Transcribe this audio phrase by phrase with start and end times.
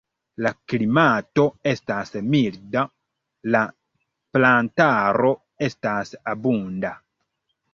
[0.43, 2.83] La klimato estas milda,
[3.57, 3.61] la
[4.39, 5.35] plantaro
[5.69, 6.95] estas abunda.